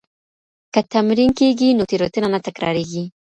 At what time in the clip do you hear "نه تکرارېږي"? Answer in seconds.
2.33-3.03